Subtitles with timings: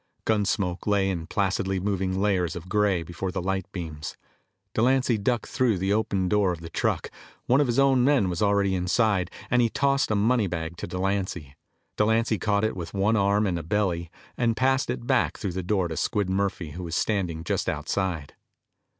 [0.25, 4.17] Gun smoke lay in placidly moving layers of gray before the light beams.
[4.73, 7.11] Delancy ducked through the open door of the truck.
[7.45, 10.87] One of his own men was already inside, and he tossed a money bag to
[10.87, 11.55] Delancy.
[11.97, 15.61] Delancy caught it with one arm and a belly and passed it back through the
[15.61, 18.33] door to Squid Murphy who was standing just outside.